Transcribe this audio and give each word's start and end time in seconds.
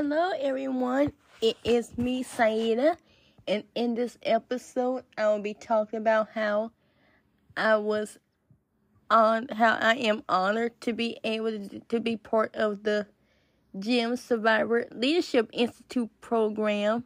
Hello, 0.00 0.30
everyone. 0.40 1.12
It 1.42 1.56
is 1.64 1.98
me, 1.98 2.22
Saida, 2.22 2.96
and 3.48 3.64
in 3.74 3.96
this 3.96 4.16
episode, 4.22 5.02
I 5.18 5.26
will 5.26 5.40
be 5.40 5.54
talking 5.54 5.98
about 5.98 6.28
how 6.32 6.70
I 7.56 7.78
was 7.78 8.16
on, 9.10 9.48
how 9.48 9.72
I 9.72 9.96
am 9.96 10.22
honored 10.28 10.80
to 10.82 10.92
be 10.92 11.18
able 11.24 11.50
to, 11.50 11.80
to 11.80 11.98
be 11.98 12.16
part 12.16 12.54
of 12.54 12.84
the 12.84 13.08
GEM 13.76 14.14
Survivor 14.14 14.86
Leadership 14.92 15.50
Institute 15.52 16.10
program. 16.20 17.02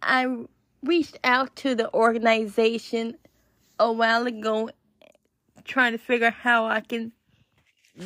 I 0.00 0.46
reached 0.82 1.18
out 1.22 1.54
to 1.56 1.74
the 1.74 1.92
organization 1.92 3.18
a 3.78 3.92
while 3.92 4.26
ago, 4.26 4.70
trying 5.64 5.92
to 5.92 5.98
figure 5.98 6.28
out 6.28 6.32
how 6.32 6.64
I 6.64 6.80
can 6.80 7.12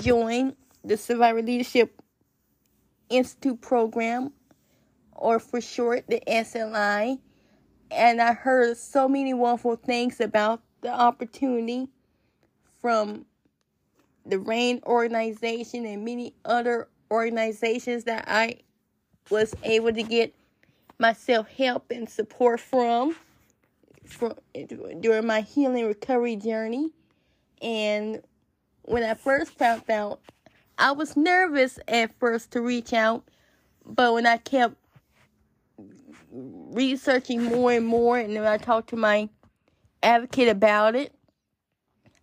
join 0.02 0.56
the 0.82 0.96
Survivor 0.96 1.42
Leadership 1.42 2.01
Institute 3.16 3.60
program, 3.60 4.32
or 5.12 5.38
for 5.38 5.60
short, 5.60 6.06
the 6.09 6.20
SLI. 6.27 7.18
And 7.90 8.20
I 8.20 8.32
heard 8.32 8.77
so 8.77 9.09
many 9.09 9.34
wonderful 9.34 9.77
things 9.77 10.20
about 10.20 10.62
the 10.80 10.92
opportunity 10.92 11.88
from 12.80 13.27
the 14.27 14.38
RAINN 14.38 14.80
organization 14.84 15.87
and 15.87 16.04
many 16.04 16.34
other 16.45 16.88
organizations 17.10 18.04
that 18.04 18.24
I 18.27 18.60
was 19.30 19.54
able 19.62 19.92
to 19.92 20.02
get 20.02 20.35
myself 20.98 21.48
help 21.48 21.90
and 21.90 22.09
support 22.09 22.60
from, 22.60 23.16
from 24.07 24.35
during 25.01 25.26
my 25.26 25.40
healing 25.40 25.87
recovery 25.87 26.37
journey. 26.37 26.90
And 27.62 28.23
when 28.82 29.02
I 29.02 29.15
first 29.15 29.52
found 29.52 29.88
out 29.90 30.20
I 30.78 30.92
was 30.92 31.16
nervous 31.16 31.78
at 31.86 32.18
first 32.18 32.50
to 32.52 32.60
reach 32.60 32.92
out, 32.92 33.24
but 33.84 34.14
when 34.14 34.26
I 34.26 34.38
kept 34.38 34.76
researching 36.30 37.44
more 37.44 37.72
and 37.72 37.86
more, 37.86 38.18
and 38.18 38.34
then 38.34 38.44
I 38.44 38.56
talked 38.56 38.90
to 38.90 38.96
my 38.96 39.28
advocate 40.02 40.48
about 40.48 40.95
it, 40.96 41.14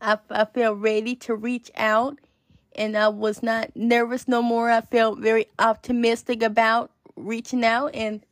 I, 0.02 0.18
I 0.30 0.46
felt 0.46 0.80
ready 0.80 1.16
to 1.16 1.36
reach 1.36 1.72
out, 1.78 2.20
and 2.76 2.98
I 2.98 3.08
was 3.08 3.42
not 3.42 3.76
nervous 3.76 4.28
no 4.28 4.42
more. 4.42 4.70
I 4.70 4.82
felt 4.82 5.20
very 5.20 5.46
optimistic 5.60 6.44
about 6.44 6.92
reaching 7.16 7.64
out, 7.64 7.96
and 7.96 8.26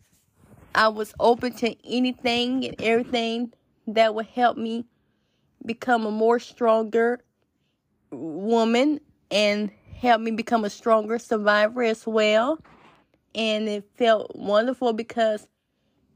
I 0.76 0.90
was 0.90 1.14
open 1.20 1.54
to 1.58 1.76
anything 1.88 2.66
and 2.66 2.82
everything 2.82 3.54
that 3.88 4.14
would 4.14 4.28
help 4.28 4.58
me 4.58 4.86
become 5.66 6.06
a 6.06 6.12
more 6.12 6.40
stronger 6.40 7.20
woman 8.12 9.00
and 9.32 9.72
helped 10.00 10.24
me 10.24 10.32
become 10.32 10.64
a 10.64 10.70
stronger 10.70 11.20
survivor 11.20 11.84
as 11.84 12.08
well. 12.08 12.60
And 13.36 13.68
it 13.68 13.84
felt 13.98 14.36
wonderful 14.36 14.94
because 14.94 15.48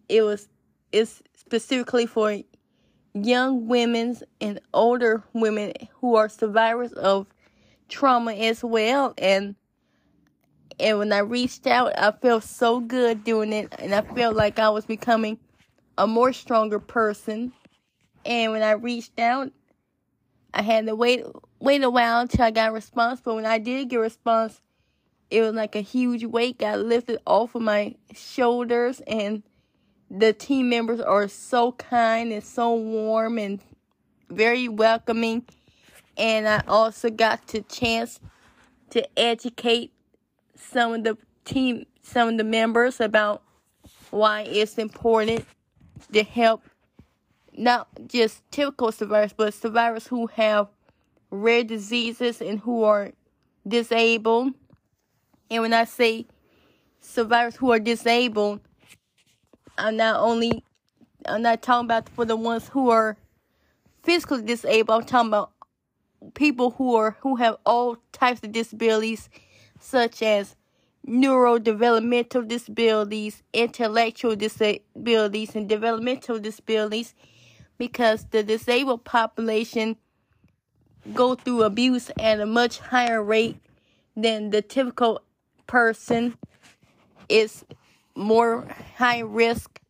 it 0.09 0.21
was 0.21 0.47
it's 0.91 1.21
specifically 1.35 2.05
for 2.05 2.39
young 3.13 3.67
women 3.67 4.17
and 4.41 4.59
older 4.73 5.23
women 5.33 5.73
who 5.99 6.15
are 6.15 6.29
survivors 6.29 6.93
of 6.93 7.27
trauma 7.89 8.33
as 8.33 8.63
well. 8.63 9.13
And 9.17 9.55
and 10.79 10.97
when 10.97 11.11
I 11.13 11.19
reached 11.19 11.67
out 11.67 11.93
I 11.97 12.11
felt 12.11 12.43
so 12.43 12.79
good 12.79 13.23
doing 13.23 13.51
it. 13.53 13.73
And 13.79 13.93
I 13.93 14.01
felt 14.01 14.35
like 14.35 14.59
I 14.59 14.69
was 14.69 14.85
becoming 14.85 15.39
a 15.97 16.07
more 16.07 16.31
stronger 16.31 16.79
person. 16.79 17.51
And 18.25 18.53
when 18.53 18.63
I 18.63 18.71
reached 18.71 19.19
out 19.19 19.51
I 20.53 20.61
had 20.61 20.85
to 20.85 20.95
wait 20.95 21.25
wait 21.63 21.81
a 21.81 21.89
while 21.89 22.19
until 22.19 22.43
I 22.43 22.51
got 22.51 22.71
a 22.71 22.73
response, 22.73 23.21
but 23.23 23.35
when 23.35 23.45
I 23.45 23.57
did 23.57 23.87
get 23.87 23.95
a 23.95 24.01
response, 24.01 24.61
it 25.29 25.41
was 25.41 25.53
like 25.53 25.77
a 25.77 25.81
huge 25.81 26.25
weight 26.25 26.59
got 26.59 26.79
lifted 26.79 27.19
off 27.25 27.55
of 27.55 27.61
my 27.61 27.95
shoulders 28.13 29.01
and 29.07 29.43
the 30.11 30.33
team 30.33 30.69
members 30.69 30.99
are 30.99 31.29
so 31.29 31.71
kind 31.71 32.33
and 32.33 32.43
so 32.43 32.75
warm 32.75 33.37
and 33.37 33.61
very 34.29 34.67
welcoming. 34.67 35.45
And 36.17 36.49
I 36.49 36.63
also 36.67 37.09
got 37.09 37.47
the 37.47 37.61
chance 37.61 38.19
to 38.89 39.07
educate 39.17 39.93
some 40.57 40.93
of 40.93 41.03
the 41.05 41.17
team 41.45 41.85
some 42.01 42.27
of 42.27 42.37
the 42.37 42.43
members 42.43 42.99
about 42.99 43.41
why 44.11 44.41
it's 44.41 44.77
important 44.77 45.45
to 46.11 46.23
help 46.23 46.61
not 47.57 47.87
just 48.07 48.43
typical 48.51 48.91
survivors, 48.91 49.31
but 49.31 49.53
survivors 49.53 50.07
who 50.07 50.27
have 50.27 50.67
rare 51.33 51.63
diseases 51.63 52.41
and 52.41 52.59
who 52.59 52.83
are 52.83 53.11
disabled. 53.67 54.53
And 55.49 55.63
when 55.63 55.73
I 55.73 55.85
say 55.85 56.27
survivors 57.01 57.55
who 57.55 57.71
are 57.71 57.79
disabled, 57.79 58.61
I'm 59.77 59.97
not 59.97 60.19
only 60.19 60.63
I'm 61.25 61.41
not 61.41 61.61
talking 61.61 61.85
about 61.85 62.09
for 62.09 62.25
the 62.25 62.35
ones 62.35 62.69
who 62.69 62.89
are 62.89 63.17
physically 64.03 64.43
disabled. 64.43 65.01
I'm 65.01 65.07
talking 65.07 65.29
about 65.29 65.51
people 66.35 66.71
who 66.71 66.95
are 66.95 67.17
who 67.21 67.37
have 67.37 67.57
all 67.65 67.97
types 68.11 68.43
of 68.43 68.51
disabilities, 68.51 69.29
such 69.79 70.21
as 70.21 70.55
neurodevelopmental 71.07 72.47
disabilities, 72.47 73.41
intellectual 73.53 74.35
disabilities, 74.35 75.55
and 75.55 75.67
developmental 75.67 76.39
disabilities 76.39 77.15
because 77.77 78.25
the 78.25 78.43
disabled 78.43 79.03
population 79.03 79.97
go 81.13 81.35
through 81.35 81.63
abuse 81.63 82.11
at 82.19 82.39
a 82.39 82.45
much 82.45 82.79
higher 82.79 83.21
rate 83.21 83.57
than 84.15 84.51
the 84.51 84.61
typical 84.61 85.21
person 85.67 86.37
is 87.29 87.65
more 88.15 88.67
high 88.95 89.19
risk 89.19 89.81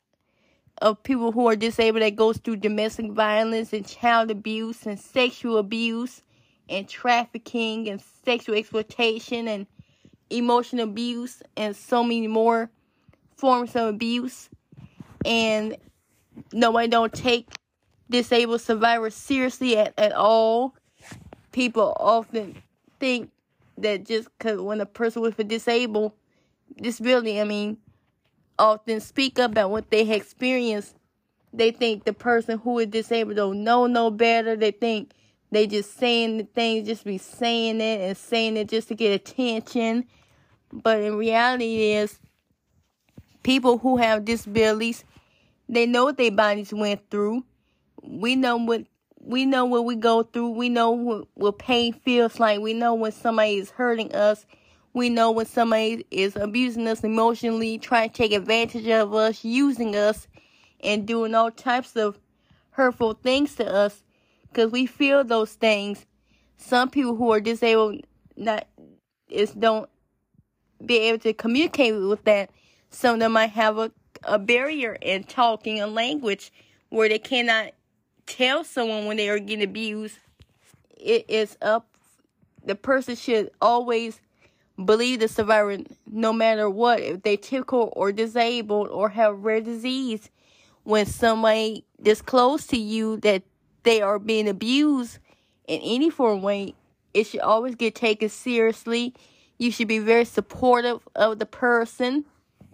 of 0.82 1.02
people 1.04 1.32
who 1.32 1.48
are 1.48 1.56
disabled 1.56 2.02
that 2.02 2.16
goes 2.16 2.38
through 2.38 2.58
domestic 2.58 3.12
violence 3.12 3.74
and 3.74 3.88
child 3.88 4.32
abuse 4.32 4.86
and 4.86 5.00
sexual 5.00 5.58
abuse 5.58 6.22
and 6.70 6.88
trafficking 6.88 7.88
and 7.90 8.02
sexual 8.26 8.56
exploitation 8.56 9.48
and 9.48 9.68
emotional 10.30 10.86
abuse 10.86 11.44
and 11.56 11.76
so 11.76 12.04
many 12.04 12.28
more 12.28 12.70
forms 13.36 13.76
of 13.76 13.88
abuse 13.88 14.50
and 15.26 15.78
nobody 16.52 16.88
don't 16.88 17.14
take 17.14 17.48
disabled 18.10 18.62
survivors 18.62 19.14
seriously 19.14 19.78
at, 19.78 19.94
at 19.98 20.12
all. 20.14 20.76
People 21.54 21.96
often 21.98 22.62
think 23.00 23.32
that 23.78 24.06
just 24.06 24.28
because 24.38 24.60
when 24.60 24.82
a 24.82 24.86
person 24.86 25.22
with 25.22 25.40
a 25.40 25.44
disabled 25.46 26.12
disability, 26.82 27.40
I 27.40 27.46
mean, 27.46 27.78
often 28.60 29.00
speak 29.00 29.40
up 29.40 29.52
about 29.52 29.72
what 29.72 29.90
they 29.90 30.10
experienced, 30.10 30.96
they 31.54 31.72
think 31.72 32.04
the 32.04 32.12
person 32.12 32.60
who 32.60 32.80
is 32.80 32.88
disabled 32.88 33.38
don't 33.38 33.64
know 33.64 33.88
no 33.88 34.12
better. 34.12 34.58
They 34.58 34.72
think 34.72 35.12
they 35.52 35.66
just 35.66 35.98
saying 35.98 36.38
the 36.40 36.44
things, 36.44 36.88
just 36.88 37.06
be 37.06 37.18
saying 37.18 37.80
it 37.80 38.02
and 38.02 38.18
saying 38.18 38.58
it 38.58 38.68
just 38.68 38.90
to 38.90 38.96
get 38.96 39.14
attention. 39.14 40.06
But 40.74 41.02
in 41.02 41.16
reality, 41.16 41.94
is 41.94 42.20
people 43.44 43.78
who 43.78 43.98
have 43.98 44.26
disabilities, 44.26 45.06
they 45.70 45.86
know 45.86 46.06
what 46.06 46.18
their 46.18 46.32
bodies 46.32 46.74
went 46.74 47.10
through 47.10 47.44
we 48.04 48.36
know 48.36 48.58
what 48.58 48.86
we 49.26 49.46
know 49.46 49.66
what 49.66 49.86
we 49.86 49.96
go 49.96 50.24
through. 50.24 50.50
We 50.50 50.70
know 50.70 50.92
what, 50.92 51.28
what 51.36 51.58
pain 51.58 51.94
feels 51.94 52.40
like. 52.40 52.60
We 52.60 52.74
know 52.74 52.94
when 52.94 53.12
somebody 53.12 53.56
is 53.56 53.72
hurting 53.72 54.14
us. 54.14 54.46
We 54.94 55.10
know 55.10 55.32
when 55.32 55.46
somebody 55.46 56.06
is 56.12 56.36
abusing 56.36 56.88
us 56.88 57.04
emotionally, 57.04 57.78
trying 57.78 58.10
to 58.10 58.16
take 58.16 58.34
advantage 58.34 58.88
of 58.88 59.14
us, 59.14 59.44
using 59.44 59.96
us, 59.96 60.28
and 60.82 61.08
doing 61.08 61.34
all 61.34 61.52
types 61.52 61.96
of 61.96 62.20
hurtful 62.72 63.14
things 63.14 63.56
to 63.56 63.66
us. 63.66 64.04
Because 64.50 64.72
we 64.72 64.86
feel 64.86 65.24
those 65.24 65.54
things. 65.54 66.06
Some 66.58 66.90
people 66.90 67.16
who 67.16 67.32
are 67.32 67.40
disabled 67.40 68.02
not 68.36 68.68
is 69.30 69.52
don't 69.52 69.90
be 70.86 70.98
able 70.98 71.20
to 71.20 71.34
communicate 71.34 71.96
with 71.96 72.24
that. 72.26 72.52
Some 72.90 73.16
of 73.16 73.20
them 73.22 73.32
might 73.32 73.52
have 73.52 73.78
a, 73.78 73.92
a 74.24 74.38
barrier 74.38 74.98
in 75.02 75.24
talking 75.24 75.80
a 75.80 75.88
language 75.88 76.52
where 76.90 77.10
they 77.10 77.20
cannot 77.20 77.72
tell 78.26 78.64
someone 78.64 79.06
when 79.06 79.18
they 79.18 79.30
are 79.30 79.40
getting 79.40 79.64
abused, 79.64 80.18
it 80.98 81.26
is 81.30 81.58
up. 81.62 81.88
The 82.66 82.76
person 82.76 83.16
should 83.16 83.52
always 83.62 84.20
believe 84.84 85.20
the 85.20 85.28
survivor 85.28 85.78
no 86.10 86.34
matter 86.34 86.70
what, 86.70 87.00
if 87.02 87.22
they're 87.24 87.38
typical 87.38 87.92
or 87.96 88.12
disabled 88.12 88.88
or 88.90 89.10
have 89.10 89.44
rare 89.44 89.62
disease. 89.62 90.30
When 90.84 91.06
somebody 91.06 91.86
disclose 92.02 92.68
to 92.68 92.78
you 92.78 93.18
that 93.18 93.44
they 93.84 94.02
are 94.02 94.20
being 94.20 94.50
abused 94.50 95.20
in 95.68 95.80
any 95.82 96.10
form 96.10 96.42
way, 96.42 96.76
it 97.14 97.26
should 97.26 97.42
always 97.42 97.76
get 97.76 97.96
taken 97.96 98.30
seriously. 98.30 99.14
You 99.58 99.72
should 99.72 99.88
be 99.88 100.00
very 100.00 100.26
supportive 100.26 101.08
of 101.16 101.40
the 101.40 101.46
person 101.46 102.26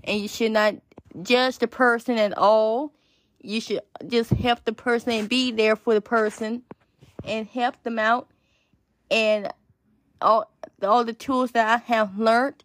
and 0.04 0.20
you 0.20 0.28
should 0.28 0.52
not 0.52 0.76
judge 1.22 1.58
the 1.58 1.68
person 1.68 2.18
at 2.18 2.38
all 2.38 2.94
you 3.42 3.62
should 3.62 3.82
just 4.08 4.32
help 4.32 4.66
the 4.66 4.74
person 4.74 5.12
and 5.12 5.30
be 5.30 5.52
there 5.52 5.76
for 5.76 5.94
the 5.94 6.02
person 6.02 6.64
and 7.24 7.48
help 7.48 7.82
them 7.84 8.00
out 8.00 8.30
and 9.10 9.52
all 10.22 10.52
all 10.82 11.04
the 11.04 11.14
tools 11.14 11.52
that 11.52 11.68
I 11.68 11.94
have 11.94 12.18
learned 12.18 12.64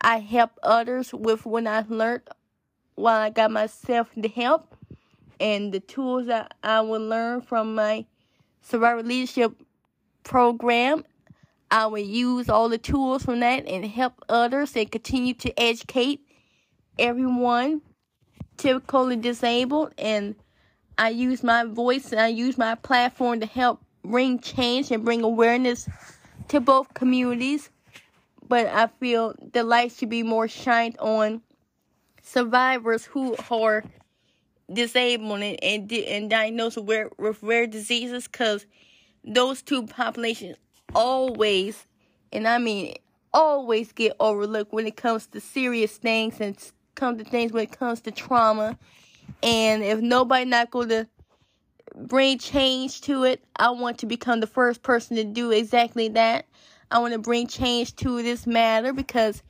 I 0.00 0.18
help 0.18 0.52
others 0.62 1.12
with 1.12 1.46
what 1.46 1.66
I 1.66 1.84
learned 1.88 2.28
while 2.94 3.20
I 3.20 3.30
got 3.30 3.50
myself 3.50 4.10
the 4.16 4.28
help 4.28 4.76
and 5.40 5.72
the 5.72 5.80
tools 5.80 6.26
that 6.26 6.54
I 6.62 6.80
will 6.80 7.04
learn 7.04 7.40
from 7.40 7.74
my 7.74 8.06
survivor 8.62 9.02
leadership 9.02 9.52
program. 10.22 11.04
I 11.70 11.86
will 11.86 11.98
use 11.98 12.48
all 12.48 12.68
the 12.68 12.78
tools 12.78 13.24
from 13.24 13.40
that 13.40 13.66
and 13.66 13.84
help 13.84 14.24
others 14.28 14.76
and 14.76 14.90
continue 14.90 15.34
to 15.34 15.60
educate 15.60 16.20
everyone 16.98 17.82
typically 18.56 19.16
disabled 19.16 19.92
and 19.98 20.34
I 20.98 21.10
use 21.10 21.42
my 21.42 21.64
voice 21.64 22.12
and 22.12 22.20
I 22.20 22.28
use 22.28 22.56
my 22.56 22.74
platform 22.74 23.40
to 23.40 23.46
help 23.46 23.82
bring 24.02 24.38
change 24.38 24.90
and 24.90 25.04
bring 25.04 25.22
awareness 25.22 25.88
to 26.48 26.60
both 26.60 26.94
communities. 26.94 27.70
But 28.48 28.66
I 28.68 28.86
feel 28.86 29.34
the 29.52 29.64
light 29.64 29.92
should 29.92 30.08
be 30.08 30.22
more 30.22 30.48
shined 30.48 30.96
on 30.98 31.42
survivors 32.22 33.04
who 33.04 33.36
are 33.50 33.84
disabled 34.72 35.40
and, 35.40 35.62
and, 35.62 35.92
and 35.92 36.30
diagnosed 36.30 36.78
with, 36.78 37.12
with 37.18 37.42
rare 37.42 37.66
diseases 37.66 38.26
because 38.26 38.66
those 39.24 39.62
two 39.62 39.86
populations 39.86 40.56
always, 40.94 41.86
and 42.32 42.46
I 42.48 42.58
mean 42.58 42.94
always 43.34 43.92
get 43.92 44.16
overlooked 44.18 44.72
when 44.72 44.86
it 44.86 44.96
comes 44.96 45.26
to 45.26 45.40
serious 45.40 45.98
things 45.98 46.40
and 46.40 46.56
comes 46.96 47.22
to 47.22 47.28
things 47.28 47.52
when 47.52 47.64
it 47.64 47.78
comes 47.78 48.00
to 48.02 48.10
trauma. 48.10 48.76
And 49.42 49.82
if 49.82 50.00
nobody 50.00 50.44
not 50.44 50.70
going 50.70 50.88
to 50.88 51.06
bring 51.94 52.38
change 52.38 53.00
to 53.02 53.24
it, 53.24 53.44
I 53.56 53.70
want 53.70 53.98
to 53.98 54.06
become 54.06 54.40
the 54.40 54.46
first 54.46 54.82
person 54.82 55.16
to 55.16 55.24
do 55.24 55.50
exactly 55.50 56.08
that. 56.08 56.46
I 56.90 56.98
want 56.98 57.12
to 57.12 57.18
bring 57.18 57.46
change 57.46 57.96
to 57.96 58.22
this 58.22 58.46
matter 58.46 58.92
because 58.92 59.42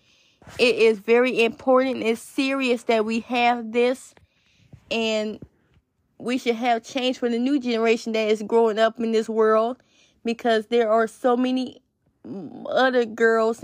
it 0.59 0.77
is 0.77 0.99
very 0.99 1.45
important. 1.45 2.03
It's 2.03 2.21
serious 2.21 2.85
that 2.85 3.05
we 3.05 3.21
have 3.21 3.73
this, 3.73 4.15
and 4.91 5.41
we 6.19 6.39
should 6.39 6.55
have 6.55 6.83
change 6.83 7.19
for 7.19 7.29
the 7.29 7.39
new 7.39 7.59
generation 7.61 8.13
that 8.13 8.29
is 8.29 8.43
growing 8.43 8.79
up 8.79 8.99
in 9.01 9.13
this 9.13 9.29
world 9.29 9.79
because 10.25 10.67
there 10.67 10.91
are 10.91 11.07
so 11.07 11.37
many 11.37 11.83
other 12.69 13.05
girls 13.05 13.63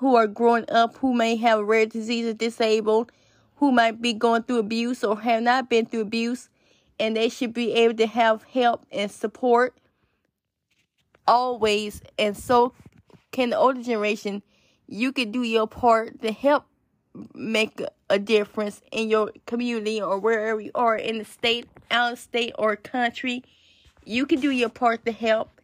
who 0.00 0.16
are 0.16 0.26
growing 0.26 0.64
up 0.70 0.96
who 0.96 1.12
may 1.12 1.36
have 1.36 1.62
rare 1.62 1.84
diseases, 1.84 2.34
disabled, 2.34 3.12
who 3.56 3.70
might 3.70 4.00
be 4.00 4.14
going 4.14 4.42
through 4.42 4.56
abuse 4.56 5.04
or 5.04 5.20
have 5.20 5.42
not 5.42 5.68
been 5.68 5.84
through 5.84 6.00
abuse, 6.00 6.48
and 6.98 7.14
they 7.14 7.28
should 7.28 7.52
be 7.52 7.74
able 7.74 7.94
to 7.94 8.06
have 8.06 8.42
help 8.44 8.86
and 8.90 9.10
support 9.10 9.76
always. 11.28 12.00
And 12.18 12.34
so 12.34 12.72
can 13.30 13.50
the 13.50 13.58
older 13.58 13.82
generation. 13.82 14.42
You 14.86 15.12
can 15.12 15.30
do 15.30 15.42
your 15.42 15.66
part 15.66 16.22
to 16.22 16.32
help 16.32 16.64
make 17.34 17.82
a 18.08 18.18
difference 18.18 18.80
in 18.90 19.10
your 19.10 19.32
community 19.46 20.00
or 20.00 20.18
wherever 20.18 20.62
you 20.62 20.70
are 20.74 20.96
in 20.96 21.18
the 21.18 21.26
state, 21.26 21.68
out 21.90 22.14
of 22.14 22.18
state, 22.18 22.54
or 22.58 22.74
country. 22.74 23.44
You 24.06 24.24
can 24.24 24.40
do 24.40 24.50
your 24.50 24.70
part 24.70 25.04
to 25.04 25.12
help. 25.12 25.60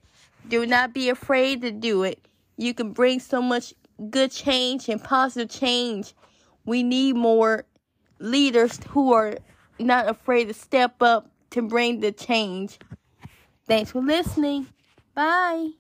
Do 0.46 0.66
not 0.66 0.92
be 0.92 1.08
afraid 1.08 1.62
to 1.62 1.70
do 1.70 2.02
it. 2.02 2.20
You 2.58 2.74
can 2.74 2.92
bring 2.92 3.18
so 3.18 3.40
much 3.40 3.72
good 4.10 4.30
change 4.30 4.88
and 4.88 5.02
positive 5.02 5.50
change. 5.50 6.14
We 6.64 6.82
need 6.82 7.16
more 7.16 7.64
leaders 8.18 8.80
who 8.88 9.12
are 9.12 9.38
not 9.78 10.08
afraid 10.08 10.48
to 10.48 10.54
step 10.54 11.02
up 11.02 11.30
to 11.50 11.62
bring 11.62 12.00
the 12.00 12.12
change. 12.12 12.78
Thanks 13.66 13.90
for 13.90 14.00
listening. 14.00 14.68
Bye. 15.14 15.70